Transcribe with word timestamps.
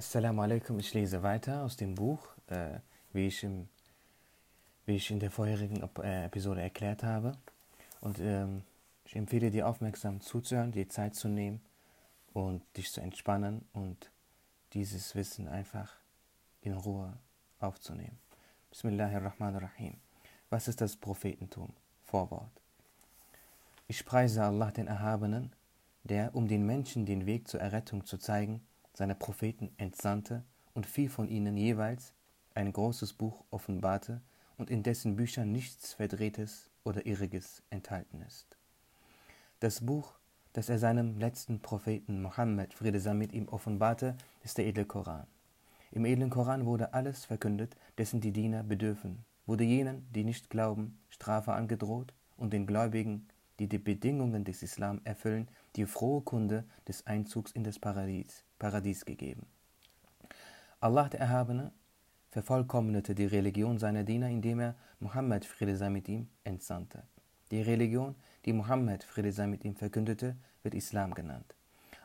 Assalamu 0.00 0.40
alaikum, 0.40 0.78
ich 0.78 0.94
lese 0.94 1.22
weiter 1.22 1.62
aus 1.62 1.76
dem 1.76 1.94
Buch, 1.94 2.26
äh, 2.46 2.78
wie, 3.12 3.26
ich 3.26 3.44
im, 3.44 3.68
wie 4.86 4.96
ich 4.96 5.10
in 5.10 5.20
der 5.20 5.30
vorherigen 5.30 5.86
äh, 6.02 6.24
Episode 6.24 6.62
erklärt 6.62 7.02
habe. 7.02 7.32
Und 8.00 8.18
ähm, 8.18 8.62
ich 9.04 9.14
empfehle 9.14 9.50
dir 9.50 9.68
aufmerksam 9.68 10.22
zuzuhören, 10.22 10.72
dir 10.72 10.88
Zeit 10.88 11.16
zu 11.16 11.28
nehmen 11.28 11.60
und 12.32 12.62
dich 12.78 12.90
zu 12.90 13.02
entspannen 13.02 13.68
und 13.74 14.10
dieses 14.72 15.14
Wissen 15.16 15.48
einfach 15.48 15.92
in 16.62 16.72
Ruhe 16.72 17.12
aufzunehmen. 17.58 18.18
Bismillahirrahmanirrahim. 18.70 19.98
Was 20.48 20.66
ist 20.66 20.80
das 20.80 20.96
Prophetentum? 20.96 21.74
Vorwort. 22.06 22.62
Ich 23.86 24.06
preise 24.06 24.44
Allah 24.44 24.70
den 24.70 24.86
Erhabenen, 24.86 25.52
der, 26.04 26.34
um 26.34 26.48
den 26.48 26.64
Menschen 26.64 27.04
den 27.04 27.26
Weg 27.26 27.48
zur 27.48 27.60
Errettung 27.60 28.06
zu 28.06 28.16
zeigen, 28.16 28.62
seine 29.00 29.14
Propheten 29.14 29.70
entsandte 29.78 30.44
und 30.74 30.84
viel 30.84 31.08
von 31.08 31.26
ihnen 31.26 31.56
jeweils 31.56 32.12
ein 32.54 32.70
großes 32.70 33.14
Buch 33.14 33.44
offenbarte 33.50 34.20
und 34.58 34.68
in 34.68 34.82
dessen 34.82 35.16
Büchern 35.16 35.50
nichts 35.50 35.94
Verdrehtes 35.94 36.68
oder 36.84 37.06
Irriges 37.06 37.62
enthalten 37.70 38.20
ist. 38.20 38.58
Das 39.60 39.86
Buch, 39.86 40.12
das 40.52 40.68
er 40.68 40.78
seinem 40.78 41.18
letzten 41.18 41.60
Propheten 41.60 42.20
Mohammed, 42.20 42.74
Friede 42.74 43.00
sei 43.00 43.14
mit 43.14 43.32
ihm, 43.32 43.48
offenbarte, 43.48 44.18
ist 44.44 44.58
der 44.58 44.66
edle 44.66 44.84
Koran. 44.84 45.26
Im 45.92 46.04
edlen 46.04 46.28
Koran 46.28 46.66
wurde 46.66 46.92
alles 46.92 47.24
verkündet, 47.24 47.78
dessen 47.96 48.20
die 48.20 48.32
Diener 48.32 48.62
bedürfen, 48.64 49.24
wurde 49.46 49.64
jenen, 49.64 50.06
die 50.12 50.24
nicht 50.24 50.50
glauben, 50.50 50.98
Strafe 51.08 51.54
angedroht 51.54 52.12
und 52.36 52.52
den 52.52 52.66
Gläubigen, 52.66 53.28
die 53.60 53.68
die 53.68 53.78
Bedingungen 53.78 54.42
des 54.42 54.62
Islam 54.62 55.02
erfüllen, 55.04 55.46
die 55.76 55.84
frohe 55.84 56.22
Kunde 56.22 56.64
des 56.88 57.06
Einzugs 57.06 57.52
in 57.52 57.62
das 57.62 57.78
Paradies, 57.78 58.42
Paradies 58.58 59.04
gegeben. 59.04 59.46
Allah 60.80 61.10
der 61.10 61.20
Erhabene 61.20 61.70
vervollkommnete 62.30 63.14
die 63.14 63.26
Religion 63.26 63.78
seiner 63.78 64.02
Diener, 64.02 64.30
indem 64.30 64.60
er 64.60 64.74
Mohammed, 64.98 65.44
Friede 65.44 65.76
sei 65.76 65.90
mit 65.90 66.08
ihm, 66.08 66.26
entsandte. 66.42 67.02
Die 67.50 67.60
Religion, 67.60 68.14
die 68.46 68.54
Mohammed, 68.54 69.04
Friede 69.04 69.30
sei 69.30 69.46
mit 69.46 69.62
ihm, 69.66 69.76
verkündete, 69.76 70.36
wird 70.62 70.74
Islam 70.74 71.12
genannt. 71.12 71.54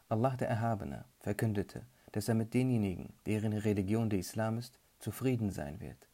Allah 0.09 0.35
der 0.35 0.49
Erhabene 0.49 1.05
verkündete, 1.21 1.83
dass 2.11 2.27
er 2.27 2.35
mit 2.35 2.53
denjenigen, 2.53 3.13
deren 3.25 3.53
Religion 3.53 4.09
der 4.09 4.19
Islam 4.19 4.57
ist, 4.57 4.77
zufrieden 4.99 5.51
sein 5.51 5.79
wird. 5.79 6.09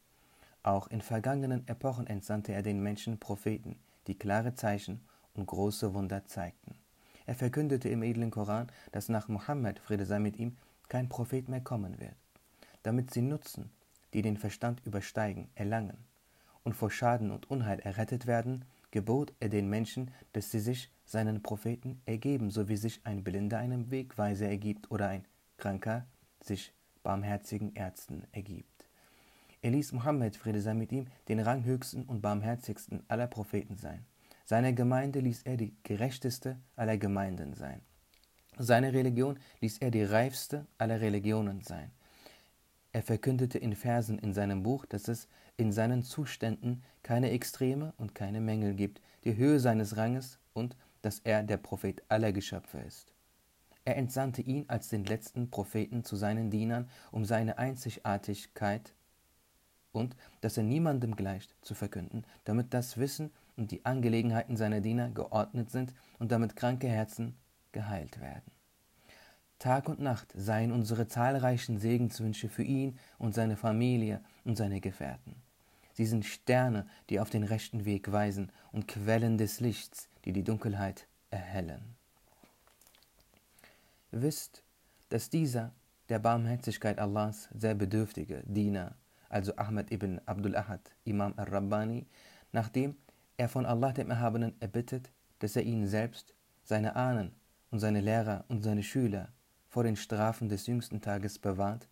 Auch 0.62 0.86
in 0.86 1.00
vergangenen 1.00 1.66
Epochen 1.66 2.06
entsandte 2.06 2.52
er 2.52 2.62
den 2.62 2.80
Menschen 2.80 3.18
Propheten, 3.18 3.80
die 4.06 4.16
klare 4.16 4.54
Zeichen 4.54 5.00
und 5.34 5.46
große 5.46 5.94
Wunder 5.94 6.26
zeigten. 6.26 6.76
Er 7.26 7.34
verkündete 7.34 7.88
im 7.88 8.02
edlen 8.02 8.30
Koran, 8.30 8.70
dass 8.90 9.08
nach 9.08 9.28
Mohammed, 9.28 9.78
Friede 9.78 10.06
sei 10.06 10.18
mit 10.18 10.36
ihm, 10.38 10.56
kein 10.88 11.08
Prophet 11.08 11.48
mehr 11.48 11.60
kommen 11.60 12.00
wird. 12.00 12.16
Damit 12.82 13.12
sie 13.12 13.22
Nutzen, 13.22 13.70
die 14.12 14.22
den 14.22 14.36
Verstand 14.36 14.84
übersteigen, 14.84 15.48
erlangen 15.54 15.96
und 16.64 16.74
vor 16.74 16.90
Schaden 16.90 17.30
und 17.30 17.50
Unheil 17.50 17.80
errettet 17.80 18.26
werden, 18.26 18.64
gebot 18.90 19.32
er 19.40 19.48
den 19.48 19.68
Menschen, 19.68 20.10
dass 20.32 20.50
sie 20.50 20.60
sich 20.60 20.90
seinen 21.04 21.42
Propheten 21.42 22.00
ergeben, 22.04 22.50
so 22.50 22.68
wie 22.68 22.76
sich 22.76 23.00
ein 23.04 23.24
Blinder 23.24 23.58
einem 23.58 23.90
Wegweiser 23.90 24.48
ergibt 24.48 24.90
oder 24.90 25.08
ein 25.08 25.24
Kranker 25.56 26.06
sich 26.40 26.74
barmherzigen 27.02 27.74
Ärzten 27.74 28.24
ergibt. 28.32 28.86
Er 29.60 29.70
ließ 29.70 29.92
Mohammed, 29.92 30.36
Friede 30.36 30.60
sei 30.60 30.74
mit 30.74 30.92
ihm, 30.92 31.06
den 31.28 31.40
ranghöchsten 31.40 32.04
und 32.04 32.20
barmherzigsten 32.20 33.04
aller 33.08 33.28
Propheten 33.28 33.76
sein. 33.76 34.04
Seine 34.44 34.74
Gemeinde 34.74 35.20
ließ 35.20 35.42
er 35.42 35.56
die 35.56 35.74
gerechteste 35.82 36.58
aller 36.76 36.98
Gemeinden 36.98 37.54
sein. 37.54 37.80
Seine 38.58 38.92
Religion 38.92 39.38
ließ 39.60 39.78
er 39.78 39.90
die 39.90 40.04
reifste 40.04 40.66
aller 40.78 41.00
Religionen 41.00 41.62
sein. 41.62 41.90
Er 42.92 43.02
verkündete 43.02 43.58
in 43.58 43.74
Versen 43.74 44.18
in 44.18 44.34
seinem 44.34 44.62
Buch, 44.62 44.84
dass 44.84 45.08
es 45.08 45.26
in 45.56 45.72
seinen 45.72 46.02
Zuständen 46.02 46.82
keine 47.02 47.30
Extreme 47.30 47.94
und 47.96 48.14
keine 48.14 48.40
Mängel 48.40 48.74
gibt, 48.74 49.00
die 49.24 49.36
Höhe 49.36 49.60
seines 49.60 49.96
Ranges 49.96 50.38
und 50.52 50.76
dass 51.00 51.20
er 51.20 51.42
der 51.42 51.56
Prophet 51.56 52.02
aller 52.08 52.32
Geschöpfe 52.32 52.78
ist. 52.80 53.12
Er 53.84 53.96
entsandte 53.96 54.42
ihn 54.42 54.66
als 54.68 54.88
den 54.88 55.04
letzten 55.04 55.50
Propheten 55.50 56.04
zu 56.04 56.16
seinen 56.16 56.50
Dienern, 56.50 56.88
um 57.10 57.24
seine 57.24 57.58
Einzigartigkeit 57.58 58.94
und 59.92 60.14
dass 60.40 60.56
er 60.56 60.62
niemandem 60.62 61.16
gleicht 61.16 61.54
zu 61.62 61.74
verkünden, 61.74 62.24
damit 62.44 62.74
das 62.74 62.98
Wissen 62.98 63.30
und 63.56 63.70
die 63.70 63.84
Angelegenheiten 63.84 64.56
seiner 64.56 64.80
Diener 64.80 65.10
geordnet 65.10 65.70
sind 65.70 65.94
und 66.18 66.32
damit 66.32 66.56
kranke 66.56 66.88
Herzen 66.88 67.36
geheilt 67.72 68.20
werden. 68.20 68.50
Tag 69.58 69.88
und 69.88 70.00
Nacht 70.00 70.32
seien 70.36 70.72
unsere 70.72 71.06
zahlreichen 71.06 71.78
Segenswünsche 71.78 72.48
für 72.48 72.64
ihn 72.64 72.98
und 73.18 73.34
seine 73.34 73.56
Familie 73.56 74.20
und 74.44 74.56
seine 74.56 74.80
Gefährten. 74.80 75.36
Sie 75.92 76.06
sind 76.06 76.24
Sterne, 76.24 76.86
die 77.10 77.20
auf 77.20 77.30
den 77.30 77.44
rechten 77.44 77.84
Weg 77.84 78.10
weisen 78.10 78.50
und 78.72 78.88
Quellen 78.88 79.38
des 79.38 79.60
Lichts, 79.60 80.08
die 80.24 80.32
die 80.32 80.42
Dunkelheit 80.42 81.06
erhellen. 81.30 81.94
Wisst, 84.10 84.62
dass 85.10 85.30
dieser 85.30 85.72
der 86.08 86.18
Barmherzigkeit 86.18 86.98
Allahs 86.98 87.48
sehr 87.56 87.74
bedürftige 87.74 88.42
Diener, 88.46 88.96
also 89.28 89.54
Ahmed 89.56 89.92
ibn 89.92 90.20
Abdul 90.26 90.56
Ahad, 90.56 90.80
Imam 91.04 91.34
al-Rabbani, 91.36 92.06
nachdem 92.52 92.96
er 93.36 93.48
von 93.48 93.66
Allah 93.66 93.92
dem 93.92 94.10
Erhabenen 94.10 94.54
erbittet, 94.60 95.10
dass 95.38 95.56
er 95.56 95.62
ihn 95.62 95.86
selbst, 95.86 96.34
seine 96.64 96.96
Ahnen 96.96 97.32
und 97.70 97.80
seine 97.80 98.00
Lehrer 98.00 98.44
und 98.48 98.62
seine 98.62 98.82
Schüler 98.82 99.28
vor 99.68 99.84
den 99.84 99.96
Strafen 99.96 100.48
des 100.48 100.66
jüngsten 100.66 101.00
Tages 101.00 101.38
bewahrt, 101.38 101.88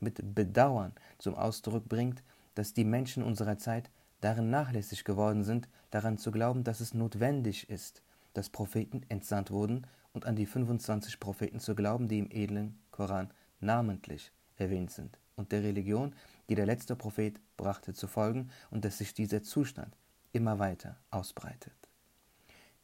mit 0.00 0.34
Bedauern 0.34 0.92
zum 1.18 1.34
Ausdruck 1.34 1.88
bringt, 1.88 2.22
dass 2.54 2.72
die 2.72 2.84
Menschen 2.84 3.22
unserer 3.22 3.58
Zeit 3.58 3.90
darin 4.20 4.50
nachlässig 4.50 5.04
geworden 5.04 5.44
sind, 5.44 5.68
daran 5.90 6.16
zu 6.16 6.30
glauben, 6.30 6.64
dass 6.64 6.80
es 6.80 6.94
notwendig 6.94 7.68
ist, 7.68 8.02
dass 8.32 8.48
Propheten 8.48 9.02
entsandt 9.08 9.50
wurden 9.50 9.86
und 10.12 10.26
an 10.26 10.36
die 10.36 10.46
25 10.46 11.20
Propheten 11.20 11.60
zu 11.60 11.74
glauben, 11.74 12.08
die 12.08 12.20
im 12.20 12.30
edlen 12.30 12.78
Koran 12.90 13.30
namentlich 13.60 14.32
erwähnt 14.56 14.90
sind, 14.90 15.18
und 15.36 15.52
der 15.52 15.62
Religion, 15.62 16.14
die 16.48 16.54
der 16.54 16.66
letzte 16.66 16.94
Prophet 16.94 17.40
brachte, 17.56 17.92
zu 17.92 18.06
folgen 18.06 18.50
und 18.70 18.84
dass 18.84 18.98
sich 18.98 19.14
dieser 19.14 19.42
Zustand 19.42 19.96
immer 20.34 20.58
weiter 20.58 20.96
ausbreitet. 21.10 21.72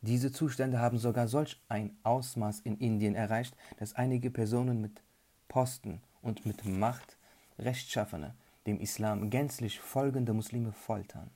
Diese 0.02 0.32
Zustände 0.32 0.78
haben 0.78 0.98
sogar 0.98 1.28
solch 1.28 1.60
ein 1.68 1.96
Ausmaß 2.04 2.60
in 2.60 2.78
Indien 2.78 3.14
erreicht, 3.14 3.54
dass 3.78 3.94
einige 3.94 4.30
Personen 4.30 4.80
mit 4.80 5.02
Posten 5.48 6.00
und 6.22 6.46
mit 6.46 6.64
Macht 6.64 7.18
Rechtschaffene 7.58 8.34
dem 8.66 8.80
Islam 8.80 9.28
gänzlich 9.28 9.80
folgende 9.80 10.32
Muslime 10.32 10.72
foltern. 10.72 11.30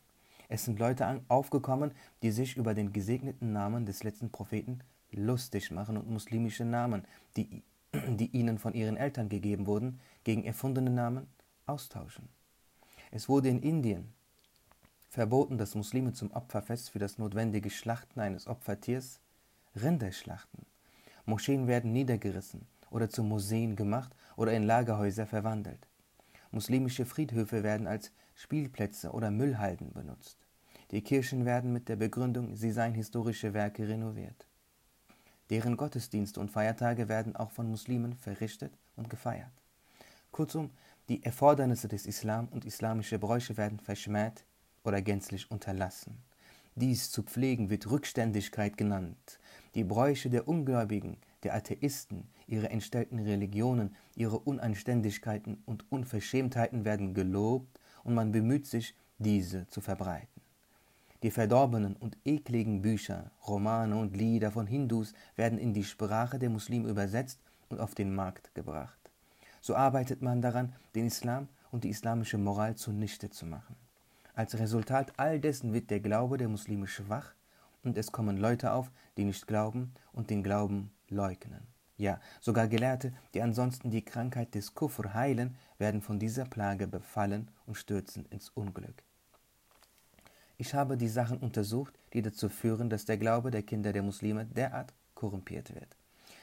Es 0.49 0.65
sind 0.65 0.79
Leute 0.79 1.21
aufgekommen, 1.29 1.93
die 2.23 2.31
sich 2.31 2.57
über 2.57 2.75
den 2.75 2.93
gesegneten 2.93 3.53
Namen 3.53 3.87
des 3.87 4.03
letzten 4.03 4.31
Propheten 4.31 4.81
lustig 5.11 5.71
machen 5.71 5.97
und 5.97 6.09
muslimische 6.09 6.65
Namen, 6.65 7.03
die, 7.37 7.63
die 7.93 8.29
ihnen 8.29 8.59
von 8.59 8.73
ihren 8.73 8.97
Eltern 8.97 9.29
gegeben 9.29 9.67
wurden, 9.67 10.01
gegen 10.23 10.45
erfundene 10.45 10.91
Namen 10.91 11.27
austauschen. 11.67 12.29
Es 13.11 13.29
wurde 13.29 13.49
in 13.49 13.61
Indien 13.61 14.14
verboten, 15.15 15.59
dass 15.59 15.75
Muslime 15.75 16.13
zum 16.13 16.33
Opferfest 16.33 16.91
für 16.91 16.99
das 16.99 17.19
notwendige 17.19 17.71
Schlachten 17.71 18.21
eines 18.21 18.47
Opfertiers 18.47 19.21
Rinder 19.77 20.13
schlachten. 20.13 20.67
Moscheen 21.25 21.67
werden 21.67 21.93
niedergerissen 21.93 22.67
oder 22.91 23.09
zu 23.09 23.23
Museen 23.23 23.77
gemacht 23.77 24.15
oder 24.37 24.53
in 24.53 24.65
Lagerhäuser 24.65 25.27
verwandelt. 25.27 25.87
Muslimische 26.51 27.07
Friedhöfe 27.07 27.63
werden 27.63 27.87
als 27.87 28.13
Spielplätze 28.35 29.13
oder 29.13 29.31
Müllhalden 29.31 29.93
benutzt. 29.93 30.39
Die 30.91 31.03
Kirchen 31.03 31.45
werden 31.45 31.73
mit 31.73 31.89
der 31.89 31.97
Begründung, 31.97 32.55
sie 32.57 32.73
seien 32.73 32.95
historische 32.95 33.55
Werke 33.55 33.89
renoviert. 33.89 34.47
Deren 35.51 35.77
Gottesdienste 35.77 36.41
und 36.41 36.51
Feiertage 36.51 37.09
werden 37.09 37.37
auch 37.37 37.51
von 37.51 37.71
Muslimen 37.71 38.15
verrichtet 38.15 38.73
und 38.97 39.11
gefeiert. 39.11 39.53
Kurzum, 40.33 40.71
die 41.09 41.23
Erfordernisse 41.23 41.87
des 41.87 42.07
Islam 42.07 42.49
und 42.51 42.65
islamische 42.65 43.19
Bräuche 43.19 43.57
werden 43.57 43.79
verschmäht, 43.79 44.45
oder 44.85 45.03
gänzlich 45.03 45.51
unterlassen. 45.51 46.19
Dies 46.77 47.11
zu 47.11 47.23
pflegen 47.23 47.71
wird 47.71 47.91
Rückständigkeit 47.91 48.77
genannt. 48.77 49.39
Die 49.75 49.85
Bräuche 49.85 50.31
der 50.31 50.49
Ungläubigen, 50.49 51.17
der 51.43 51.55
Atheisten, 51.55 52.29
ihre 52.47 52.71
entstellten 52.71 53.19
Religionen, 53.19 53.95
ihre 54.15 54.39
Unanständigkeiten 54.39 55.63
und 55.67 55.91
Unverschämtheiten 55.91 56.85
werden 56.85 57.15
gelobt 57.15 57.81
und 58.03 58.15
man 58.15 58.33
bemüht 58.33 58.67
sich, 58.67 58.95
diese 59.19 59.67
zu 59.69 59.81
verbreiten. 59.81 60.43
Die 61.23 61.31
verdorbenen 61.31 61.97
und 61.97 62.19
ekligen 62.25 62.83
Bücher, 62.83 63.31
Romane 63.47 63.97
und 63.97 64.17
Lieder 64.17 64.51
von 64.51 64.67
Hindus 64.67 65.15
werden 65.37 65.59
in 65.59 65.73
die 65.73 65.85
Sprache 65.85 66.39
der 66.39 66.51
Muslime 66.51 66.89
übersetzt 66.89 67.41
und 67.69 67.81
auf 67.81 67.95
den 67.95 68.15
Markt 68.15 68.55
gebracht. 68.55 68.99
So 69.61 69.75
arbeitet 69.75 70.21
man 70.21 70.43
daran, 70.43 70.75
den 70.95 71.07
Islam 71.07 71.49
und 71.71 71.85
die 71.85 71.89
islamische 71.89 72.37
Moral 72.37 72.75
zunichte 72.75 73.31
zu 73.31 73.47
machen. 73.47 73.77
Als 74.37 74.59
Resultat 74.59 75.13
all 75.17 75.39
dessen 75.39 75.73
wird 75.73 75.91
der 75.91 76.01
Glaube 76.01 76.39
der 76.39 76.49
Muslime 76.49 76.89
schwach 76.89 77.35
und 77.85 77.97
es 77.97 78.11
kommen 78.11 78.37
Leute 78.37 78.73
auf, 78.73 78.91
die 79.17 79.25
nicht 79.25 79.47
glauben 79.47 79.95
und 80.13 80.29
den 80.29 80.43
Glauben 80.43 80.91
leugnen. 81.09 81.61
Ja, 81.97 82.19
sogar 82.41 82.67
Gelehrte, 82.67 83.13
die 83.35 83.43
ansonsten 83.43 83.91
die 83.91 84.05
Krankheit 84.05 84.57
des 84.57 84.75
Kufr 84.75 85.15
heilen, 85.15 85.55
werden 85.79 86.03
von 86.03 86.19
dieser 86.19 86.45
Plage 86.45 86.89
befallen 86.89 87.49
und 87.67 87.77
stürzen 87.77 88.27
ins 88.31 88.49
Unglück. 88.49 89.05
Ich 90.57 90.75
habe 90.75 90.97
die 90.97 91.09
Sachen 91.09 91.39
untersucht, 91.39 91.97
die 92.13 92.23
dazu 92.23 92.49
führen, 92.49 92.91
dass 92.91 93.05
der 93.05 93.19
Glaube 93.19 93.53
der 93.53 93.63
Kinder 93.63 93.93
der 93.93 94.03
Muslime 94.03 94.47
derart 94.47 94.93
korrumpiert 95.15 95.73
wird. 95.77 95.97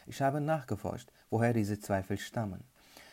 Ich 0.08 0.22
habe 0.22 0.40
nachgeforscht, 0.40 1.12
woher 1.30 1.52
diese 1.52 1.80
Zweifel 1.80 2.18
stammen. 2.18 2.64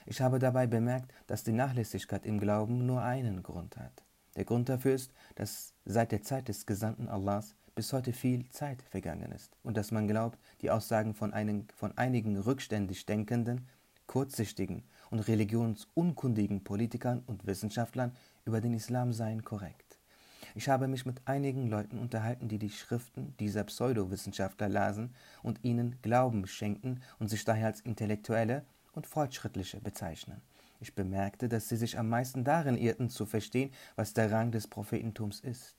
Ich 0.07 0.21
habe 0.21 0.39
dabei 0.39 0.69
bemerkt, 0.69 1.13
dass 1.27 1.43
die 1.43 1.53
Nachlässigkeit 1.53 2.25
im 2.25 2.39
Glauben 2.39 2.87
nur 2.87 3.03
einen 3.03 3.43
Grund 3.43 3.77
hat. 3.77 4.05
Der 4.37 4.45
Grund 4.45 4.69
dafür 4.69 4.95
ist, 4.95 5.13
dass 5.35 5.75
seit 5.85 6.13
der 6.13 6.23
Zeit 6.23 6.49
des 6.49 6.67
Gesandten 6.67 7.09
Allahs 7.09 7.55
bis 7.75 7.93
heute 7.93 8.13
viel 8.13 8.49
Zeit 8.51 8.83
vergangen 8.83 9.31
ist 9.33 9.57
und 9.63 9.77
dass 9.77 9.93
man 9.93 10.09
glaubt, 10.09 10.39
die 10.63 10.71
Aussagen 10.71 11.15
von, 11.15 11.33
einen, 11.33 11.69
von 11.77 11.97
einigen 11.97 12.37
rückständig 12.37 13.07
denkenden, 13.07 13.69
kurzsichtigen 14.07 14.83
und 15.11 15.21
religionsunkundigen 15.21 16.65
Politikern 16.65 17.23
und 17.27 17.47
Wissenschaftlern 17.47 18.13
über 18.45 18.61
den 18.61 18.75
Islam 18.75 19.13
seien 19.13 19.45
korrekt. 19.45 19.99
Ich 20.55 20.69
habe 20.69 20.89
mich 20.89 21.07
mit 21.07 21.21
einigen 21.27 21.69
Leuten 21.69 21.99
unterhalten, 21.99 22.49
die 22.49 22.59
die 22.59 22.71
Schriften 22.71 23.35
dieser 23.39 23.63
Pseudowissenschaftler 23.65 24.69
lasen 24.69 25.15
und 25.43 25.63
ihnen 25.63 26.01
Glauben 26.03 26.47
schenken 26.47 27.01
und 27.19 27.29
sich 27.29 27.45
daher 27.45 27.67
als 27.67 27.81
Intellektuelle 27.81 28.65
und 28.93 29.07
Fortschrittliche 29.07 29.81
bezeichnen. 29.81 30.41
Ich 30.81 30.95
bemerkte, 30.95 31.49
dass 31.49 31.69
sie 31.69 31.77
sich 31.77 31.99
am 31.99 32.09
meisten 32.09 32.45
darin 32.45 32.77
irrten, 32.77 33.11
zu 33.11 33.27
verstehen, 33.27 33.71
was 33.97 34.15
der 34.15 34.31
Rang 34.31 34.53
des 34.53 34.69
Prophetentums 34.69 35.41
ist. 35.41 35.77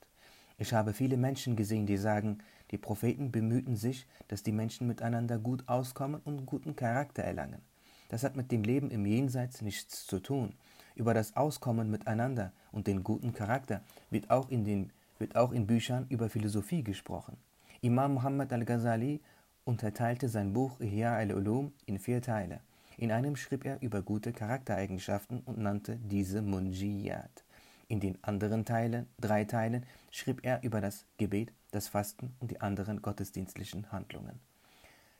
Ich 0.58 0.74
habe 0.74 0.92
viele 0.92 1.16
Menschen 1.16 1.56
gesehen, 1.56 1.86
die 1.86 1.96
sagen, 1.96 2.38
die 2.70 2.76
Propheten 2.76 3.32
bemühten 3.32 3.76
sich, 3.76 4.06
dass 4.28 4.42
die 4.42 4.52
Menschen 4.52 4.86
miteinander 4.86 5.38
gut 5.38 5.66
auskommen 5.68 6.20
und 6.24 6.44
guten 6.44 6.76
Charakter 6.76 7.22
erlangen. 7.22 7.62
Das 8.10 8.24
hat 8.24 8.36
mit 8.36 8.52
dem 8.52 8.62
Leben 8.62 8.90
im 8.90 9.06
Jenseits 9.06 9.62
nichts 9.62 10.06
zu 10.06 10.20
tun. 10.20 10.52
Über 10.94 11.14
das 11.14 11.34
Auskommen 11.34 11.90
miteinander 11.90 12.52
und 12.72 12.86
den 12.86 13.02
guten 13.02 13.32
Charakter 13.32 13.82
wird 14.10 14.30
auch 14.30 14.50
in, 14.50 14.64
den, 14.64 14.92
wird 15.18 15.34
auch 15.34 15.52
in 15.52 15.66
Büchern 15.66 16.06
über 16.10 16.28
Philosophie 16.28 16.84
gesprochen. 16.84 17.38
Imam 17.80 18.14
Muhammad 18.14 18.52
al-Ghazali 18.52 19.20
unterteilte 19.64 20.28
sein 20.28 20.52
Buch 20.52 20.78
Ihya 20.80 21.16
al-Ulum 21.16 21.72
in 21.86 21.98
vier 21.98 22.20
Teile. 22.20 22.60
In 23.00 23.12
einem 23.12 23.34
schrieb 23.34 23.64
er 23.64 23.80
über 23.80 24.02
gute 24.02 24.30
Charaktereigenschaften 24.30 25.40
und 25.46 25.56
nannte 25.56 25.96
diese 25.96 26.42
Munjiyat. 26.42 27.44
In 27.88 27.98
den 27.98 28.22
anderen 28.22 28.66
Teilen, 28.66 29.06
drei 29.18 29.44
Teilen, 29.44 29.86
schrieb 30.10 30.44
er 30.44 30.62
über 30.62 30.82
das 30.82 31.06
Gebet, 31.16 31.50
das 31.70 31.88
Fasten 31.88 32.34
und 32.40 32.50
die 32.50 32.60
anderen 32.60 33.00
gottesdienstlichen 33.00 33.90
Handlungen. 33.90 34.38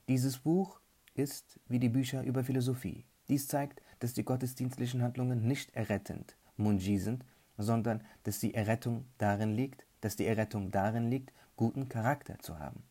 Dieses 0.09 0.37
Buch 0.41 0.79
ist 1.15 1.59
wie 1.69 1.79
die 1.79 1.89
Bücher 1.89 2.23
über 2.23 2.45
Philosophie. 2.45 3.07
Dies 3.31 3.49
zeigt, 3.49 3.81
dass 4.01 4.13
die 4.13 4.27
gottesdienstlichen 4.27 5.01
Handlungen 5.03 5.49
nicht 5.49 5.75
errettend, 5.75 6.37
Munji 6.59 6.99
sind, 6.99 7.25
sondern 7.57 8.05
dass 8.25 8.41
die 8.41 8.53
Errettung 8.53 9.07
darin 9.17 9.55
liegt, 9.55 9.87
dass 10.03 10.17
die 10.17 10.27
Errettung 10.27 10.71
darin 10.71 11.09
liegt, 11.09 11.33
guten 11.57 11.89
Charakter 11.89 12.39
zu 12.41 12.59
haben. 12.59 12.83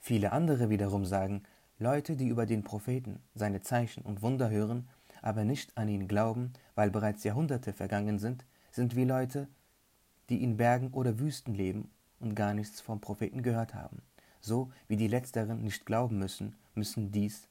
Viele 0.00 0.32
andere 0.32 0.68
wiederum 0.68 1.04
sagen, 1.04 1.44
Leute, 1.82 2.14
die 2.14 2.28
über 2.28 2.46
den 2.46 2.62
Propheten, 2.62 3.20
seine 3.34 3.60
Zeichen 3.60 4.04
und 4.04 4.22
Wunder 4.22 4.48
hören, 4.48 4.88
aber 5.20 5.44
nicht 5.44 5.76
an 5.76 5.88
ihn 5.88 6.06
glauben, 6.06 6.52
weil 6.76 6.92
bereits 6.92 7.24
Jahrhunderte 7.24 7.72
vergangen 7.72 8.20
sind, 8.20 8.46
sind 8.70 8.94
wie 8.94 9.04
Leute, 9.04 9.48
die 10.30 10.44
in 10.44 10.56
Bergen 10.56 10.92
oder 10.92 11.18
Wüsten 11.18 11.54
leben 11.54 11.90
und 12.20 12.36
gar 12.36 12.54
nichts 12.54 12.80
vom 12.80 13.00
Propheten 13.00 13.42
gehört 13.42 13.74
haben. 13.74 14.00
So 14.40 14.70
wie 14.86 14.96
die 14.96 15.08
Letzteren 15.08 15.62
nicht 15.62 15.84
glauben 15.84 16.18
müssen, 16.18 16.54
müssen 16.74 17.10
dies 17.10 17.48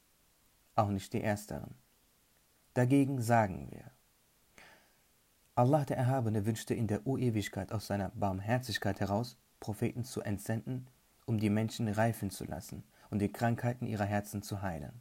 auch 0.75 0.89
nicht 0.89 1.11
die 1.11 1.21
Ersteren. 1.21 1.75
Dagegen 2.73 3.21
sagen 3.21 3.67
wir, 3.69 3.91
Allah 5.55 5.83
der 5.83 5.97
Erhabene 5.97 6.45
wünschte 6.45 6.73
in 6.73 6.87
der 6.87 7.05
Urewigkeit 7.05 7.73
aus 7.73 7.87
seiner 7.87 8.09
Barmherzigkeit 8.15 9.01
heraus, 9.01 9.37
Propheten 9.59 10.05
zu 10.05 10.21
entsenden, 10.21 10.87
um 11.25 11.37
die 11.37 11.49
Menschen 11.49 11.89
reifen 11.89 12.29
zu 12.29 12.45
lassen 12.45 12.85
und 13.11 13.19
die 13.19 13.31
Krankheiten 13.31 13.85
ihrer 13.85 14.05
Herzen 14.05 14.41
zu 14.41 14.63
heilen. 14.63 14.93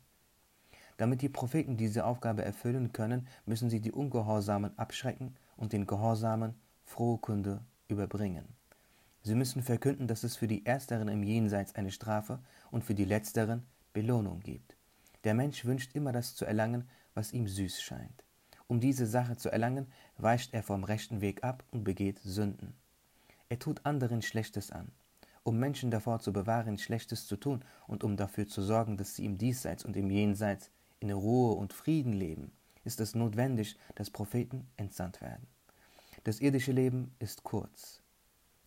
Damit 0.99 1.23
die 1.23 1.31
Propheten 1.31 1.79
diese 1.79 2.05
Aufgabe 2.05 2.45
erfüllen 2.45 2.93
können, 2.93 3.27
müssen 3.47 3.71
sie 3.71 3.81
die 3.81 3.93
Ungehorsamen 3.93 4.79
abschrecken 4.79 5.35
und 5.57 5.73
den 5.73 5.87
Gehorsamen 5.87 6.55
frohe 6.85 7.17
Kunde 7.17 7.63
überbringen. 7.89 8.45
Sie 9.23 9.35
müssen 9.35 9.63
verkünden, 9.63 10.07
dass 10.07 10.25
es 10.25 10.37
für 10.37 10.49
die 10.49 10.67
Ersteren 10.67 11.09
im 11.09 11.23
Jenseits 11.23 11.75
eine 11.75 11.91
Strafe 11.91 12.41
und 12.71 12.85
für 12.85 12.95
die 12.95 13.07
Letzteren 13.07 13.65
Belohnung 13.95 14.41
gibt. 14.41 14.77
Der 15.25 15.35
Mensch 15.35 15.65
wünscht 15.65 15.95
immer 15.95 16.13
das 16.13 16.35
zu 16.35 16.45
erlangen, 16.45 16.89
was 17.15 17.33
ihm 17.33 17.47
süß 17.47 17.81
scheint. 17.81 18.25
Um 18.67 18.81
diese 18.81 19.07
Sache 19.07 19.37
zu 19.37 19.51
erlangen, 19.51 19.87
weicht 20.17 20.55
er 20.55 20.63
vom 20.63 20.85
rechten 20.85 21.21
Weg 21.21 21.45
ab 21.45 21.65
und 21.71 21.85
begeht 21.85 22.21
Sünden. 22.23 22.75
Er 23.49 23.59
tut 23.59 23.85
anderen 23.85 24.23
Schlechtes 24.23 24.71
an 24.71 24.93
um 25.43 25.59
Menschen 25.59 25.91
davor 25.91 26.21
zu 26.21 26.33
bewahren, 26.33 26.79
Schlechtes 26.79 27.27
zu 27.27 27.37
tun 27.37 27.65
und 27.87 28.05
um 28.05 28.17
dafür 28.17 28.47
zu 28.47 28.63
sorgen, 28.63 28.97
dass 28.97 29.17
sie 29.17 29.25
im 29.25 29.39
Diesseits 29.39 29.85
und 29.85 29.97
im 29.97 30.11
Jenseits 30.11 30.71
in 31.01 31.11
Ruhe 31.11 31.53
und 31.55 31.73
Frieden 31.73 32.13
leben, 32.13 32.53
ist 32.85 33.01
es 33.01 33.15
notwendig, 33.15 33.77
dass 33.95 34.11
Propheten 34.11 34.67
entsandt 34.77 35.21
werden. 35.21 35.47
Das 36.25 36.41
irdische 36.41 36.73
Leben 36.73 37.15
ist 37.19 37.43
kurz, 37.45 38.03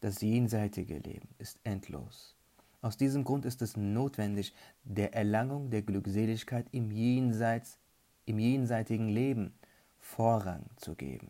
das 0.01 0.21
jenseitige 0.21 0.97
Leben 0.97 1.29
ist 1.37 1.59
endlos. 1.63 2.35
Aus 2.81 2.97
diesem 2.97 3.23
Grund 3.23 3.45
ist 3.45 3.61
es 3.61 3.77
notwendig, 3.77 4.53
der 4.83 5.13
Erlangung 5.13 5.69
der 5.69 5.83
Glückseligkeit 5.83 6.67
im 6.71 6.91
Jenseits, 6.91 7.77
im 8.25 8.39
jenseitigen 8.39 9.07
Leben 9.07 9.53
Vorrang 9.99 10.65
zu 10.75 10.95
geben. 10.95 11.29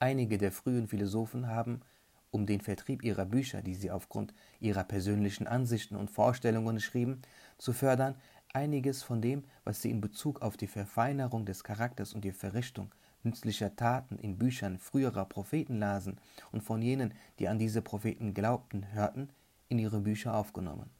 Einige 0.00 0.38
der 0.38 0.50
frühen 0.50 0.88
Philosophen 0.88 1.46
haben 1.46 1.82
um 2.30 2.46
den 2.46 2.60
Vertrieb 2.60 3.02
ihrer 3.02 3.24
Bücher, 3.24 3.62
die 3.62 3.74
sie 3.74 3.90
aufgrund 3.90 4.34
ihrer 4.60 4.84
persönlichen 4.84 5.46
Ansichten 5.46 5.96
und 5.96 6.10
Vorstellungen 6.10 6.80
schrieben, 6.80 7.22
zu 7.58 7.72
fördern, 7.72 8.14
einiges 8.52 9.02
von 9.02 9.20
dem, 9.20 9.44
was 9.64 9.82
sie 9.82 9.90
in 9.90 10.00
Bezug 10.00 10.42
auf 10.42 10.56
die 10.56 10.66
Verfeinerung 10.66 11.44
des 11.44 11.64
Charakters 11.64 12.14
und 12.14 12.24
die 12.24 12.32
Verrichtung 12.32 12.92
nützlicher 13.22 13.74
Taten 13.74 14.16
in 14.18 14.38
Büchern 14.38 14.78
früherer 14.78 15.24
Propheten 15.24 15.78
lasen 15.78 16.20
und 16.52 16.62
von 16.62 16.82
jenen, 16.82 17.14
die 17.38 17.48
an 17.48 17.58
diese 17.58 17.82
Propheten 17.82 18.34
glaubten, 18.34 18.92
hörten, 18.92 19.28
in 19.68 19.78
ihre 19.78 20.00
Bücher 20.00 20.34
aufgenommen. 20.34 20.90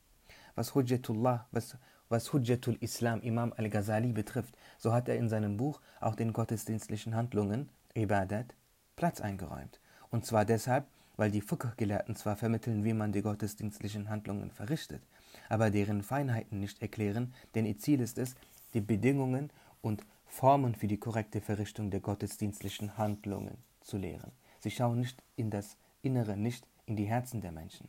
Was 0.54 0.74
Hujjatullah, 0.74 1.46
was, 1.52 1.76
was 2.08 2.32
Hujjatul 2.32 2.76
Islam 2.80 3.20
Imam 3.22 3.52
al-Ghazali 3.56 4.12
betrifft, 4.12 4.56
so 4.76 4.92
hat 4.92 5.08
er 5.08 5.16
in 5.16 5.28
seinem 5.28 5.56
Buch 5.56 5.80
auch 6.00 6.16
den 6.16 6.32
gottesdienstlichen 6.32 7.14
Handlungen, 7.14 7.70
Ibadat, 7.94 8.54
Platz 8.96 9.20
eingeräumt. 9.20 9.80
Und 10.10 10.26
zwar 10.26 10.44
deshalb, 10.44 10.86
weil 11.18 11.30
die 11.30 11.42
Fiqh-Gelehrten 11.42 12.16
zwar 12.16 12.36
vermitteln, 12.36 12.84
wie 12.84 12.94
man 12.94 13.12
die 13.12 13.22
gottesdienstlichen 13.22 14.08
Handlungen 14.08 14.50
verrichtet, 14.50 15.02
aber 15.50 15.68
deren 15.68 16.02
Feinheiten 16.02 16.60
nicht 16.60 16.80
erklären, 16.80 17.34
denn 17.54 17.66
ihr 17.66 17.76
Ziel 17.76 18.00
ist 18.00 18.16
es, 18.16 18.36
die 18.72 18.80
Bedingungen 18.80 19.50
und 19.82 20.06
Formen 20.26 20.74
für 20.74 20.86
die 20.86 20.98
korrekte 20.98 21.40
Verrichtung 21.40 21.90
der 21.90 22.00
gottesdienstlichen 22.00 22.96
Handlungen 22.96 23.58
zu 23.80 23.98
lehren. 23.98 24.30
Sie 24.60 24.70
schauen 24.70 25.00
nicht 25.00 25.22
in 25.36 25.50
das 25.50 25.76
Innere, 26.02 26.36
nicht 26.36 26.66
in 26.86 26.94
die 26.96 27.06
Herzen 27.06 27.40
der 27.40 27.52
Menschen. 27.52 27.88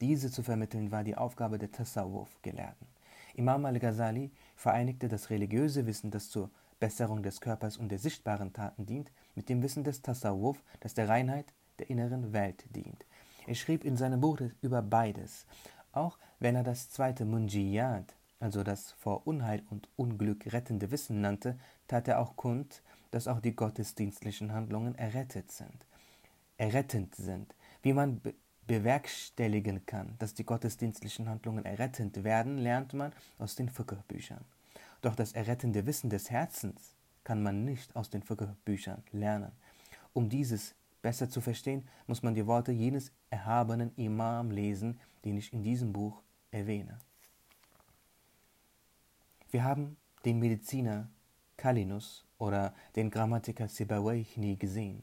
Diese 0.00 0.30
zu 0.30 0.42
vermitteln 0.42 0.90
war 0.90 1.04
die 1.04 1.16
Aufgabe 1.16 1.58
der 1.58 1.70
Tasawwuf-Gelehrten. 1.70 2.86
Imam 3.34 3.66
al-Ghazali 3.66 4.30
vereinigte 4.56 5.08
das 5.08 5.28
religiöse 5.28 5.86
Wissen, 5.86 6.10
das 6.10 6.30
zur 6.30 6.50
Besserung 6.78 7.22
des 7.22 7.42
Körpers 7.42 7.76
und 7.76 7.90
der 7.90 7.98
sichtbaren 7.98 8.54
Taten 8.54 8.86
dient, 8.86 9.12
mit 9.34 9.50
dem 9.50 9.62
Wissen 9.62 9.84
des 9.84 10.00
Tasawwuf, 10.00 10.62
das 10.80 10.94
der 10.94 11.08
Reinheit, 11.08 11.52
der 11.80 11.90
inneren 11.90 12.32
Welt 12.32 12.64
dient. 12.74 13.04
Er 13.46 13.54
schrieb 13.54 13.84
in 13.84 13.96
seinem 13.96 14.20
Buch 14.20 14.38
über 14.60 14.82
beides. 14.82 15.46
Auch 15.92 16.18
wenn 16.38 16.54
er 16.54 16.62
das 16.62 16.90
zweite 16.90 17.24
Munjiyat, 17.24 18.14
also 18.38 18.62
das 18.62 18.92
vor 18.92 19.26
Unheil 19.26 19.62
und 19.70 19.88
Unglück 19.96 20.52
rettende 20.52 20.90
Wissen 20.90 21.20
nannte, 21.20 21.58
tat 21.88 22.06
er 22.06 22.20
auch 22.20 22.36
kund, 22.36 22.82
dass 23.10 23.26
auch 23.26 23.40
die 23.40 23.56
gottesdienstlichen 23.56 24.52
Handlungen 24.52 24.94
errettet 24.94 25.50
sind. 25.50 25.86
Errettend 26.58 27.14
sind. 27.14 27.54
Wie 27.82 27.92
man 27.92 28.20
be 28.20 28.34
bewerkstelligen 28.66 29.84
kann, 29.84 30.14
dass 30.20 30.32
die 30.32 30.44
gottesdienstlichen 30.44 31.28
Handlungen 31.28 31.64
errettend 31.64 32.22
werden, 32.22 32.56
lernt 32.56 32.92
man 32.92 33.12
aus 33.36 33.56
den 33.56 33.68
Fiqh-Büchern. 33.68 34.44
Doch 35.02 35.16
das 35.16 35.32
errettende 35.32 35.86
Wissen 35.86 36.08
des 36.08 36.30
Herzens 36.30 36.94
kann 37.24 37.42
man 37.42 37.64
nicht 37.64 37.96
aus 37.96 38.10
den 38.10 38.22
Fiqh-Büchern 38.22 39.02
lernen. 39.10 39.50
Um 40.12 40.28
dieses 40.28 40.76
Besser 41.02 41.30
zu 41.30 41.40
verstehen, 41.40 41.88
muss 42.06 42.22
man 42.22 42.34
die 42.34 42.46
Worte 42.46 42.72
jenes 42.72 43.12
erhabenen 43.30 43.92
Imam 43.96 44.50
lesen, 44.50 45.00
den 45.24 45.36
ich 45.36 45.52
in 45.52 45.62
diesem 45.62 45.92
Buch 45.92 46.22
erwähne. 46.50 46.98
Wir 49.50 49.64
haben 49.64 49.96
den 50.24 50.38
Mediziner 50.38 51.08
Kalinus 51.56 52.24
oder 52.38 52.74
den 52.96 53.10
Grammatiker 53.10 53.68
Sibawayh 53.68 54.26
nie 54.36 54.56
gesehen. 54.56 55.02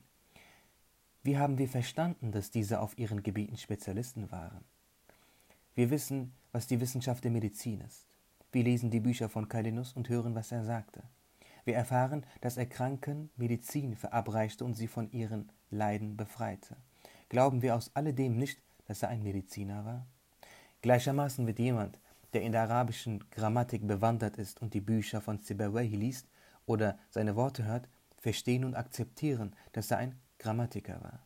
Wie 1.24 1.38
haben 1.38 1.58
wir 1.58 1.68
verstanden, 1.68 2.32
dass 2.32 2.52
diese 2.52 2.80
auf 2.80 2.98
ihren 2.98 3.22
Gebieten 3.24 3.58
Spezialisten 3.58 4.32
waren? 4.32 4.64
Wir 5.76 5.90
wissen, 5.90 6.34
was 6.52 6.68
die 6.68 6.80
Wissenschaft 6.80 7.24
der 7.24 7.32
Medizin 7.32 7.82
ist. 7.82 8.08
Wir 8.52 8.64
lesen 8.64 8.90
die 8.90 9.02
Bücher 9.02 9.28
von 9.28 9.50
Kalinus 9.50 9.94
und 9.94 10.10
hören, 10.10 10.34
was 10.36 10.52
er 10.52 10.64
sagte. 10.64 11.04
Wir 11.66 11.76
erfahren, 11.76 12.26
dass 12.40 12.56
er 12.56 12.66
Kranken 12.66 13.30
Medizin 13.36 13.96
verabreichte 13.96 14.64
und 14.64 14.74
sie 14.76 14.88
von 14.88 15.12
ihren 15.12 15.52
Leiden 15.70 16.18
befreite. 16.18 16.76
Glauben 17.30 17.62
wir 17.62 17.76
aus 17.76 17.92
alledem 17.94 18.38
nicht, 18.38 18.62
dass 18.86 19.04
er 19.04 19.10
ein 19.10 19.24
Mediziner 19.24 19.86
war? 19.86 20.08
Gleichermaßen 20.82 21.46
wird 21.48 21.60
jemand, 21.60 22.00
der 22.34 22.42
in 22.44 22.52
der 22.52 22.64
arabischen 22.64 23.24
Grammatik 23.32 23.88
bewandert 23.88 24.38
ist 24.38 24.62
und 24.62 24.74
die 24.74 24.82
Bücher 24.82 25.22
von 25.22 25.40
Sibawayh 25.40 25.96
liest 25.96 26.28
oder 26.66 26.98
seine 27.10 27.36
Worte 27.36 27.66
hört, 27.66 27.90
verstehen 28.18 28.64
und 28.64 28.76
akzeptieren, 28.76 29.56
dass 29.72 29.92
er 29.92 29.98
ein 29.98 30.20
Grammatiker 30.40 31.02
war. 31.02 31.26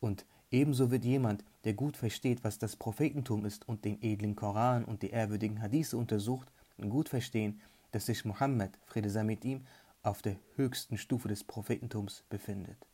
Und 0.00 0.26
ebenso 0.50 0.90
wird 0.90 1.04
jemand, 1.04 1.44
der 1.64 1.74
gut 1.74 1.96
versteht, 1.96 2.44
was 2.44 2.58
das 2.58 2.76
Prophetentum 2.76 3.44
ist 3.44 3.68
und 3.68 3.84
den 3.84 4.02
edlen 4.02 4.36
Koran 4.36 4.84
und 4.84 5.02
die 5.02 5.10
ehrwürdigen 5.10 5.62
Hadithe 5.62 5.96
untersucht, 5.96 6.50
gut 6.88 7.08
verstehen, 7.08 7.60
dass 7.92 8.06
sich 8.06 8.24
Mohammed, 8.24 8.78
Friede 8.86 9.10
sei 9.10 9.22
mit 9.22 9.44
ihm, 9.44 9.66
auf 10.02 10.22
der 10.22 10.36
höchsten 10.56 10.98
Stufe 10.98 11.28
des 11.28 11.44
Prophetentums 11.44 12.24
befindet. 12.28 12.86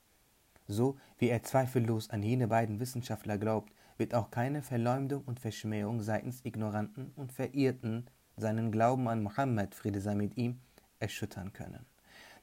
So 0.69 0.97
wie 1.19 1.29
er 1.29 1.43
zweifellos 1.43 2.11
an 2.11 2.23
jene 2.23 2.47
beiden 2.47 2.79
Wissenschaftler 2.79 3.39
glaubt, 3.39 3.73
wird 3.97 4.15
auch 4.15 4.31
keine 4.31 4.63
Verleumdung 4.63 5.25
und 5.25 5.41
Verschmähung 5.41 6.01
seitens 6.01 6.45
Ignoranten 6.45 7.13
und 7.17 7.33
Verirrten 7.33 8.07
seinen 8.37 8.71
Glauben 8.71 9.09
an 9.09 9.23
Mohammed, 9.23 9.75
Friede 9.75 10.01
sei 10.01 10.15
mit 10.15 10.37
ihm, 10.37 10.61
erschüttern 11.01 11.53
können. 11.53 11.85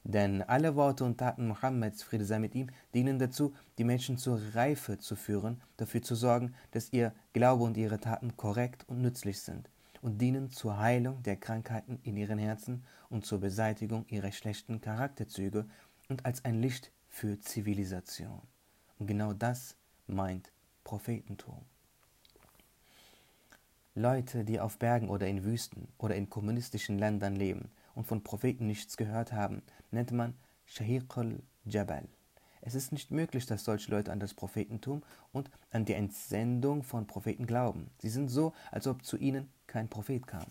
Denn 0.04 0.42
alle 0.42 0.76
Worte 0.76 1.04
und 1.04 1.18
Taten 1.18 1.48
Mohammeds, 1.48 2.02
Friede 2.02 2.24
sei 2.24 2.38
mit 2.38 2.54
ihm, 2.54 2.68
dienen 2.94 3.18
dazu, 3.18 3.54
die 3.78 3.84
Menschen 3.84 4.18
zur 4.18 4.40
Reife 4.54 4.98
zu 4.98 5.16
führen, 5.16 5.60
dafür 5.78 6.02
zu 6.02 6.14
sorgen, 6.14 6.54
dass 6.70 6.92
ihr 6.92 7.12
Glaube 7.32 7.64
und 7.64 7.76
ihre 7.76 7.98
Taten 7.98 8.36
korrekt 8.36 8.84
und 8.88 9.02
nützlich 9.02 9.40
sind 9.40 9.68
und 10.02 10.20
dienen 10.20 10.50
zur 10.50 10.78
Heilung 10.78 11.22
der 11.24 11.36
Krankheiten 11.36 11.98
in 12.04 12.16
ihren 12.16 12.38
Herzen 12.38 12.84
und 13.08 13.26
zur 13.26 13.40
Beseitigung 13.40 14.04
ihrer 14.08 14.30
schlechten 14.30 14.80
Charakterzüge 14.80 15.66
und 16.08 16.24
als 16.24 16.44
ein 16.44 16.62
Licht 16.62 16.92
für 17.16 17.40
Zivilisation. 17.40 18.42
Und 18.98 19.06
genau 19.06 19.32
das 19.32 19.74
meint 20.06 20.52
Prophetentum. 20.84 21.62
Leute, 23.94 24.44
die 24.44 24.60
auf 24.60 24.76
Bergen 24.76 25.08
oder 25.08 25.26
in 25.26 25.42
Wüsten 25.42 25.88
oder 25.96 26.14
in 26.14 26.28
kommunistischen 26.28 26.98
Ländern 26.98 27.34
leben 27.34 27.70
und 27.94 28.06
von 28.06 28.22
Propheten 28.22 28.66
nichts 28.66 28.98
gehört 28.98 29.32
haben, 29.32 29.62
nennt 29.90 30.12
man 30.12 30.34
Shahiqul 30.66 31.42
Jabal. 31.64 32.06
Es 32.60 32.74
ist 32.74 32.92
nicht 32.92 33.10
möglich, 33.10 33.46
dass 33.46 33.64
solche 33.64 33.90
Leute 33.90 34.12
an 34.12 34.20
das 34.20 34.34
Prophetentum 34.34 35.02
und 35.32 35.50
an 35.70 35.86
die 35.86 35.94
Entsendung 35.94 36.82
von 36.82 37.06
Propheten 37.06 37.46
glauben. 37.46 37.88
Sie 37.96 38.10
sind 38.10 38.28
so, 38.28 38.52
als 38.70 38.86
ob 38.86 39.02
zu 39.06 39.16
ihnen 39.16 39.48
kein 39.66 39.88
Prophet 39.88 40.26
kam. 40.26 40.46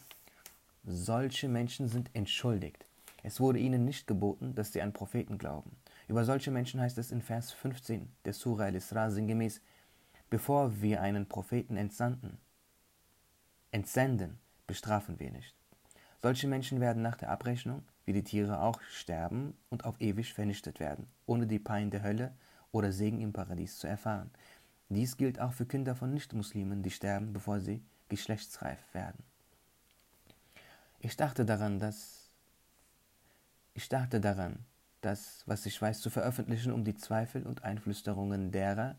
Solche 0.84 1.48
Menschen 1.48 1.88
sind 1.90 2.10
entschuldigt. 2.14 2.88
Es 3.22 3.40
wurde 3.40 3.60
ihnen 3.60 3.86
nicht 3.86 4.08
geboten, 4.08 4.56
dass 4.56 4.74
sie 4.74 4.82
an 4.82 4.94
Propheten 4.94 5.38
glauben. 5.38 5.76
Über 6.08 6.24
solche 6.24 6.52
Menschen 6.52 6.80
heißt 6.80 6.98
es 6.98 7.12
in 7.12 7.22
Vers 7.22 7.52
15 7.52 8.12
der 8.26 8.34
Surah 8.34 8.66
al-Isra 8.66 9.10
sinngemäß, 9.10 9.62
bevor 10.30 10.82
wir 10.82 11.02
einen 11.02 11.28
Propheten 11.28 11.78
entsandten, 11.78 12.38
entsenden, 13.72 14.40
bestrafen 14.68 15.20
wir 15.20 15.32
nicht. 15.32 15.56
Solche 16.22 16.48
Menschen 16.48 16.80
werden 16.80 17.02
nach 17.02 17.18
der 17.18 17.30
Abrechnung, 17.30 17.84
wie 18.06 18.14
die 18.14 18.24
Tiere 18.24 18.62
auch, 18.62 18.82
sterben 18.82 19.58
und 19.70 19.86
auf 19.86 20.00
ewig 20.00 20.34
vernichtet 20.34 20.80
werden, 20.80 21.08
ohne 21.26 21.48
die 21.48 21.60
Pein 21.60 21.92
der 21.92 22.04
Hölle 22.04 22.34
oder 22.72 22.92
Segen 22.92 23.22
im 23.22 23.34
Paradies 23.34 23.78
zu 23.78 23.88
erfahren. 23.88 24.32
Dies 24.90 25.18
gilt 25.18 25.40
auch 25.40 25.54
für 25.54 25.66
Kinder 25.66 25.96
von 25.96 26.14
Nichtmuslimen, 26.14 26.84
die 26.84 26.92
sterben, 26.92 27.34
bevor 27.34 27.60
sie 27.60 27.84
geschlechtsreif 28.10 28.80
werden. 28.94 29.24
Ich 31.00 31.18
dachte 31.18 31.46
daran, 31.46 31.80
dass 31.80 32.32
ich 33.74 33.90
dachte 33.90 34.22
daran, 34.22 34.66
das, 35.06 35.44
was 35.46 35.66
ich 35.66 35.82
weiß, 35.82 36.02
zu 36.02 36.10
veröffentlichen, 36.10 36.72
um 36.72 36.84
die 36.84 36.96
Zweifel 36.96 37.46
und 37.46 37.64
Einflüsterungen 37.64 38.52
derer, 38.52 38.96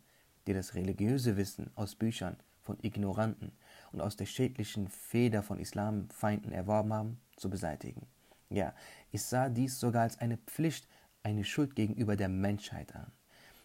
die 0.46 0.54
das 0.54 0.74
religiöse 0.74 1.36
Wissen 1.36 1.70
aus 1.74 1.96
Büchern 1.96 2.36
von 2.62 2.78
Ignoranten 2.82 3.52
und 3.92 4.00
aus 4.00 4.16
der 4.16 4.26
schädlichen 4.26 4.88
Feder 4.88 5.42
von 5.42 5.58
Islamfeinden 5.58 6.52
erworben 6.52 6.92
haben, 6.92 7.20
zu 7.36 7.50
beseitigen. 7.50 8.06
Ja, 8.50 8.74
ich 9.10 9.22
sah 9.22 9.48
dies 9.48 9.80
sogar 9.80 10.02
als 10.02 10.18
eine 10.18 10.36
Pflicht, 10.36 10.88
eine 11.22 11.44
Schuld 11.44 11.74
gegenüber 11.74 12.16
der 12.16 12.28
Menschheit 12.28 12.94
an. 12.94 13.10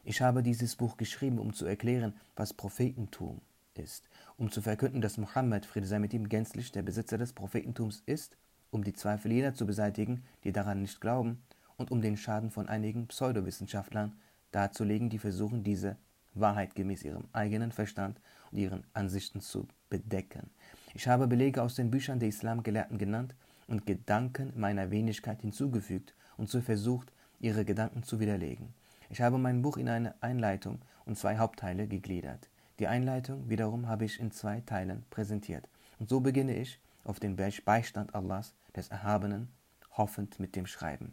Ich 0.03 0.21
habe 0.21 0.41
dieses 0.41 0.75
Buch 0.75 0.97
geschrieben, 0.97 1.37
um 1.37 1.53
zu 1.53 1.65
erklären, 1.65 2.13
was 2.35 2.53
Prophetentum 2.53 3.41
ist, 3.75 4.09
um 4.37 4.51
zu 4.51 4.63
verkünden, 4.63 5.01
dass 5.01 5.17
Mohammed, 5.17 5.67
Friede 5.67 5.85
sei 5.85 5.99
mit 5.99 6.13
ihm, 6.13 6.27
gänzlich 6.27 6.71
der 6.71 6.81
Besitzer 6.81 7.19
des 7.19 7.33
Prophetentums 7.33 8.01
ist, 8.07 8.35
um 8.71 8.83
die 8.83 8.93
Zweifel 8.93 9.31
jener 9.31 9.53
zu 9.53 9.67
beseitigen, 9.67 10.23
die 10.43 10.51
daran 10.51 10.81
nicht 10.81 11.01
glauben, 11.01 11.43
und 11.81 11.91
um 11.91 12.01
den 12.01 12.15
Schaden 12.15 12.51
von 12.51 12.69
einigen 12.69 13.07
Pseudowissenschaftlern 13.07 14.13
darzulegen, 14.51 15.09
die 15.09 15.17
versuchen, 15.17 15.63
diese 15.63 15.97
Wahrheit 16.35 16.75
gemäß 16.75 17.03
ihrem 17.03 17.25
eigenen 17.33 17.71
Verstand 17.71 18.21
und 18.51 18.59
ihren 18.59 18.83
Ansichten 18.93 19.41
zu 19.41 19.67
bedecken. 19.89 20.51
Ich 20.93 21.07
habe 21.07 21.27
Belege 21.27 21.61
aus 21.61 21.75
den 21.75 21.89
Büchern 21.89 22.19
der 22.19 22.29
Islamgelehrten 22.29 22.99
genannt 22.99 23.33
und 23.67 23.85
Gedanken 23.85 24.53
meiner 24.55 24.91
Wenigkeit 24.91 25.41
hinzugefügt 25.41 26.13
und 26.37 26.49
so 26.49 26.61
versucht, 26.61 27.11
ihre 27.39 27.65
Gedanken 27.65 28.03
zu 28.03 28.19
widerlegen. 28.19 28.73
Ich 29.09 29.21
habe 29.21 29.39
mein 29.39 29.63
Buch 29.63 29.77
in 29.77 29.89
eine 29.89 30.13
Einleitung 30.21 30.79
und 31.05 31.17
zwei 31.17 31.37
Hauptteile 31.37 31.87
gegliedert. 31.87 32.49
Die 32.79 32.87
Einleitung 32.87 33.49
wiederum 33.49 33.87
habe 33.87 34.05
ich 34.05 34.19
in 34.19 34.31
zwei 34.31 34.61
Teilen 34.61 35.03
präsentiert. 35.09 35.67
Und 35.99 36.09
so 36.09 36.19
beginne 36.19 36.55
ich 36.55 36.79
auf 37.03 37.19
den 37.19 37.35
Beistand 37.35 38.13
Allahs, 38.13 38.53
des 38.75 38.89
Erhabenen, 38.89 39.49
hoffend 39.97 40.39
mit 40.39 40.55
dem 40.55 40.67
Schreiben. 40.67 41.11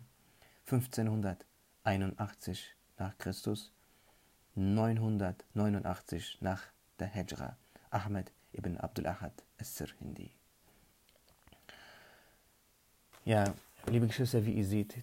1581 0.71 2.77
nach 2.99 3.17
Christus 3.17 3.73
989 4.55 6.43
nach 6.43 6.63
der 6.99 7.07
Hijra, 7.07 7.57
Ahmed 7.89 8.31
ibn 8.53 8.77
Abdul 8.77 9.07
Ahad 9.07 9.33
al-Sirhindi. 9.59 10.31
Ja, 13.25 13.55
liebe 13.87 14.09
Geschwister, 14.09 14.45
wie 14.45 14.53
ihr 14.53 14.67
seht, 14.67 14.99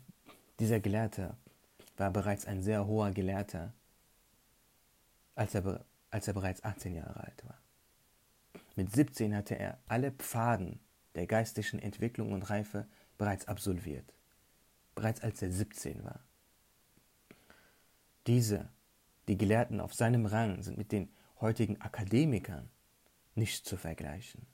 dieser 0.60 0.80
Gelehrte 0.80 1.36
war 1.98 2.12
bereits 2.12 2.46
ein 2.46 2.62
sehr 2.62 2.86
hoher 2.86 3.12
Gelehrter, 3.12 3.74
als 5.34 5.56
er, 5.56 5.84
als 6.12 6.28
er 6.28 6.36
bereits 6.36 6.64
18 6.64 6.94
Jahre 6.94 7.24
alt 7.24 7.44
war. 7.44 7.58
Mit 8.76 8.94
17 8.94 9.36
hatte 9.36 9.58
er 9.58 9.80
alle 9.88 10.12
Pfaden 10.12 10.80
der 11.16 11.26
geistlichen 11.26 11.80
Entwicklung 11.80 12.34
und 12.34 12.52
Reife 12.52 12.86
bereits 13.18 13.48
absolviert, 13.48 14.15
bereits 14.96 15.22
als 15.22 15.42
er 15.42 15.52
17 15.52 16.04
war. 16.04 16.20
Diese 18.28 18.70
die 19.28 19.38
Gelehrten 19.38 19.80
auf 19.80 19.94
seinem 19.94 20.26
Rang 20.26 20.62
sind 20.62 20.78
mit 20.78 20.92
den 20.92 21.10
heutigen 21.42 21.82
Akademikern 21.82 22.70
nicht 23.36 23.66
zu 23.66 23.78
vergleichen. 23.78 24.46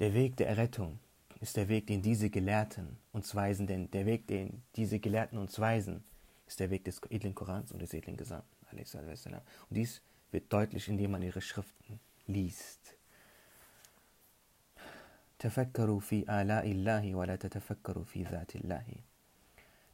Der 0.00 0.14
Weg 0.14 0.36
der 0.36 0.48
Errettung 0.48 0.98
ist 1.40 1.56
der 1.56 1.68
Weg, 1.68 1.86
den 1.86 2.02
diese 2.02 2.30
Gelehrten 2.30 2.98
uns 3.12 3.34
weisen, 3.34 3.66
denn 3.66 3.90
der 3.90 4.06
Weg, 4.06 4.26
den 4.26 4.62
diese 4.74 4.98
Gelehrten 4.98 5.38
uns 5.38 5.58
weisen, 5.58 6.04
ist 6.46 6.60
der 6.60 6.70
Weg 6.70 6.84
des 6.84 7.00
edlen 7.10 7.34
Korans 7.34 7.72
und 7.72 7.80
des 7.80 7.92
edlen 7.94 8.16
Gesandten. 8.16 8.50
Und 8.70 9.76
dies 9.76 10.02
wird 10.30 10.52
deutlich, 10.52 10.88
indem 10.88 11.12
man 11.12 11.22
ihre 11.22 11.40
Schriften 11.40 12.00
liest. 12.26 12.95
Tafakkaru 15.46 16.00
fi 16.00 16.24
ala'illahi 16.26 17.14
wa 17.14 17.24
la 17.24 17.36
tatafakkaru 17.36 18.04
fi 18.04 18.24
zatillahi. 18.24 18.98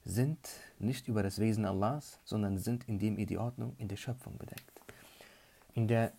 Sind 0.02 0.48
nicht 0.78 1.08
über 1.08 1.22
das 1.22 1.38
Wesen 1.38 1.66
Allahs, 1.66 2.20
sondern 2.24 2.56
sind, 2.56 2.88
indem 2.88 3.18
ihr 3.18 3.26
die 3.26 3.36
Ordnung 3.36 3.76
in 3.76 3.86
der 3.86 3.96
Schöpfung 3.98 4.38
bedeckt. 4.38 4.80
In 5.74 5.88
der 5.88 6.14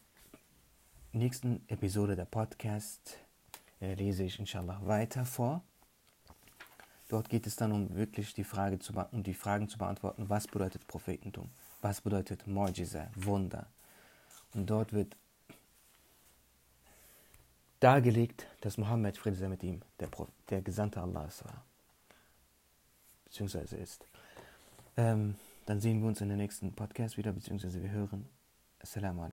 nächsten 1.14 1.68
Episode 1.68 2.16
der 2.16 2.26
Podcast 2.26 3.18
äh, 3.82 3.96
lese 3.96 4.24
ich 4.24 4.38
inshallah 4.38 4.80
weiter 4.86 5.26
vor. 5.26 5.64
Dort 7.08 7.28
geht 7.28 7.48
es 7.48 7.56
dann 7.56 7.72
um 7.72 7.96
wirklich 7.96 8.36
die 8.36 8.44
Frage 8.44 8.78
zu 8.78 8.94
um 8.94 9.24
die 9.24 9.34
Fragen 9.34 9.68
zu 9.68 9.80
beantworten, 9.80 10.30
was 10.30 10.46
bedeutet 10.46 10.86
Prophetentum, 10.86 11.50
was 11.82 12.02
bedeutet 12.02 12.46
Mojiza, 12.46 13.10
Wunder. 13.16 13.66
Und 14.54 14.70
dort 14.70 14.94
wird 14.94 15.18
dargelegt, 17.84 18.48
dass 18.62 18.78
Mohammed, 18.78 19.18
Friede 19.18 19.36
sei 19.36 19.48
mit 19.50 19.64
ihm, 19.64 19.82
der, 20.00 20.10
der 20.50 20.62
Gesandte 20.62 21.02
Allahs 21.02 21.44
war 21.44 21.64
beziehungsweise 23.34 23.78
ist. 23.78 24.06
Ähm, 24.96 25.36
dann 25.66 25.80
sehen 25.80 26.02
wir 26.02 26.08
uns 26.08 26.22
in 26.22 26.28
der 26.28 26.38
nächsten 26.38 26.72
Podcast 26.72 27.18
wieder, 27.18 27.34
beziehungsweise 27.34 27.82
wir 27.82 27.90
hören. 27.90 28.28
Assalamu 28.80 29.22
alaikum. 29.22 29.22